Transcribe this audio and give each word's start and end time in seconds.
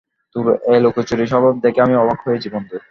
তোর 0.35 0.45
এই 0.71 0.79
লুকোচুরি 0.81 1.25
স্বভাব 1.27 1.53
দেখে 1.61 1.79
আমি 1.81 1.95
অবাক 1.95 2.19
হয়েছি, 2.27 2.47
বন্ধু। 2.49 2.77